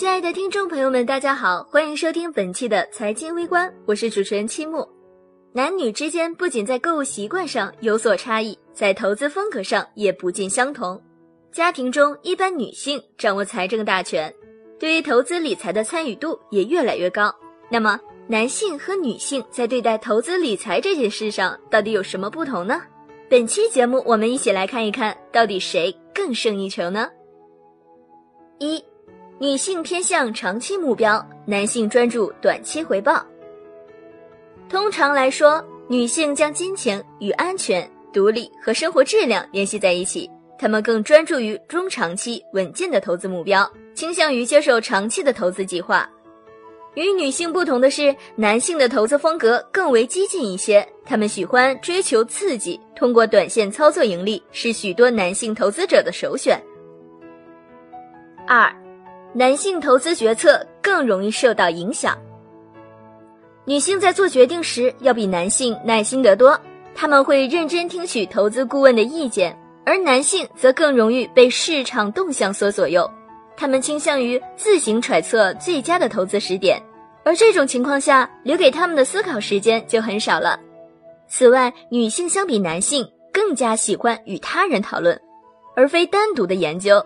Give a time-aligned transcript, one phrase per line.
[0.00, 4.88] 亲爱的听众朋友们，大家好，欢迎收听本期的财经微观，我是主持人七木。
[5.52, 10.98] 男女之间不仅在购物习惯上有所差异，在投资风格上也不尽相同。
[11.52, 14.34] 家庭中一般女性掌握财政大权，
[14.78, 17.30] 对于投资理财的参与度也越来越高。
[17.70, 22.80] 那么，男性和女性在对待投资理财这件事上到底有什么不同呢？
[23.28, 27.06] 本期节目我们一起来看一看到底谁更胜一筹呢？
[28.58, 28.82] 一，
[29.42, 33.24] 女性偏向长期目标，男性专注短期回报。
[34.68, 46.06] 通常来说，女性将金钱与安全、独立和生活质量联系在一起，她们更专注于中长期稳健的投资目标，倾向于接受长期的投资计划。
[46.92, 56.60] 与女性不同的是，男性的投资风格更为激进一些，他们喜欢追求刺激，通过短线操作盈利是许多男性投资者的首选。
[58.46, 58.70] 二，
[59.32, 62.18] 男性投资决策更容易受到影响。
[63.64, 66.58] 女性在做决定时要比男性耐心得多，
[66.94, 73.08] 他们会认真听取投资顾问的意见，而男性则更容易被市场动向所左右，
[73.56, 76.82] 他们倾向于自行揣测最佳的投资时点，
[77.22, 80.58] 而这种情况下留给他们的思考时间就很少了。
[81.28, 85.16] 此外，女性相比男性更加喜欢与他人讨论，
[85.76, 87.00] 而非单独的研究。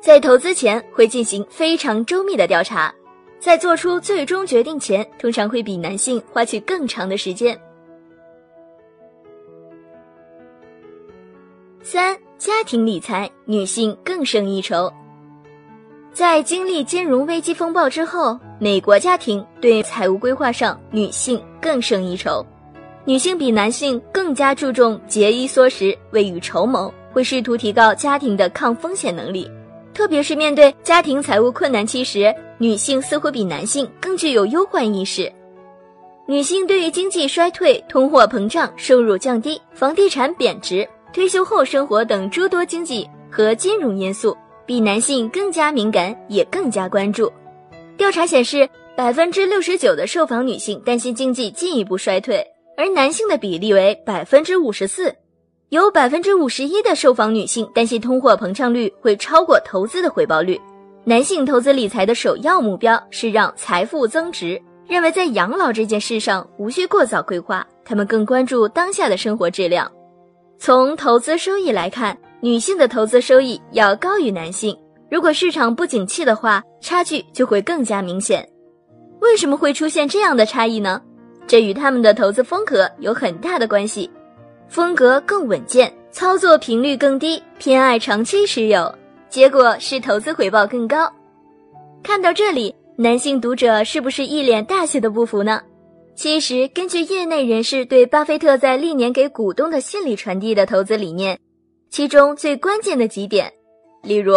[0.00, 2.94] 在投资前会进行非常周密的调查，
[3.40, 7.58] 在做出最终决定前，通常会比男性花去更长的时间。
[11.82, 14.92] 三、家庭理财，女性更胜一筹。
[16.12, 22.44] 在经历金融危机风暴之后，美国家庭对财务规划上，女性更胜一筹。
[23.04, 29.50] 女性比男性更加注重节衣缩食、未雨绸缪，会试图提高家庭的抗风险能力。
[29.98, 35.28] 特别是面对家庭财务困难期时，女性似乎比男性更具有忧患意识。
[36.24, 47.28] 女性对于经济衰退、通货膨胀、收入降低、房地产贬值、退休后生活等诸多经济和金融因素，比男性更加敏感，也更加关注。
[47.96, 52.40] 调查显示，百分之六十九的受访女性担心经济进一步衰退，
[52.76, 55.12] 而男性的比例为百分之五十四。
[55.70, 60.58] 有百分之五十一的受访女性担心通货膨胀率会超过投资的回报率。
[61.04, 69.90] 男性投资理财的首要目标是让财富增值，认为在养老这件事上无需过早规划，他们更关注当下的生活质量。
[70.58, 74.74] 从投资收益来看，女性的投资收益要高于男性。
[75.10, 78.48] 如果市场不景气的话，差距就会更加明显。
[79.20, 81.02] 为什么会出现这样的差异呢？
[81.46, 84.10] 这与他们的投资风格有很大的关系。
[84.68, 88.94] 风格更稳健，操作频率更低，偏爱长期持有，
[89.30, 91.10] 结果是投资回报更高。
[92.02, 95.62] 看到这里，男性读者是不是一脸大写的不服呢？
[96.14, 101.38] 其实，根据业内人士对巴菲特在历年给股东的信里传递的投资理念，
[101.88, 103.50] 其中最关键的几点，
[104.02, 104.34] 例如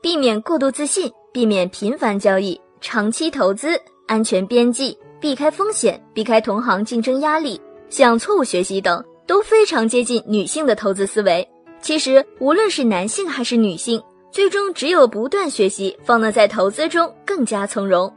[0.00, 9.04] 避免过度自信、避免频繁交易、长期投资、安全边际、避开风险、避开同行竞争压力、向错误学习等。
[9.28, 11.46] 都非常接近女性的投资思维。
[11.80, 14.02] 其实，无论是男性还是女性，
[14.32, 18.12] 最终只有不断学习，方能在投资中更加从容。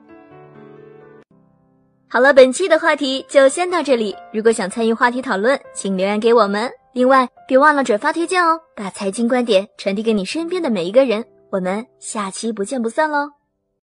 [2.07, 4.15] 好了，本期的话题就先到这里。
[4.33, 6.71] 如果想参与话题讨论，请留言给我们。
[6.93, 11.23] 另外，别忘了转发推荐哦，把财经观点传递给你身边的每一个人。
[11.51, 13.40] 我们下期不见不散喽！